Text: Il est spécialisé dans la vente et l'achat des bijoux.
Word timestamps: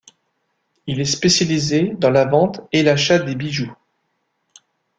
Il 0.87 0.99
est 0.99 1.05
spécialisé 1.05 1.93
dans 1.95 2.09
la 2.09 2.25
vente 2.25 2.61
et 2.71 2.81
l'achat 2.81 3.19
des 3.19 3.35
bijoux. 3.35 3.71